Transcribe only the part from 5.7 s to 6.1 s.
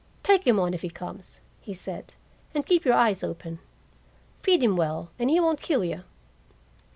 you!"